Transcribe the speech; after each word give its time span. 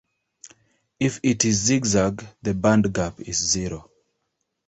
If 0.99 1.19
it 1.21 1.45
is 1.45 1.61
"zig-zag", 1.65 2.25
the 2.41 2.55
bandgap 2.55 3.19
is 3.19 3.37
zero. 3.37 3.91